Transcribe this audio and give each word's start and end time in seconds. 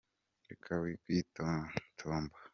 Reka 0.49 0.73
kwitotomba. 1.03 2.35